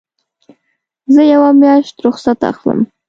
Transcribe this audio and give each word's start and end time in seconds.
زه 1.13 1.21
یوه 1.33 1.51
میاشت 1.59 1.95
رخصت 2.05 2.39
اخلم. 2.51 2.79